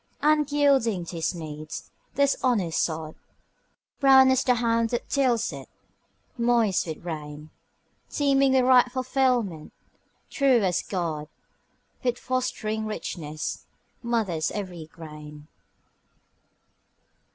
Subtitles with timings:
[0.23, 3.13] And yielding to his needs, this honest sod,
[3.99, 5.69] Brown as the hand that tills it,
[6.39, 7.51] moist with rain,
[8.09, 9.71] Teeming with ripe fulfilment,
[10.27, 11.27] true as God,
[12.03, 13.67] With fostering richness,
[14.01, 15.47] mothers every grain.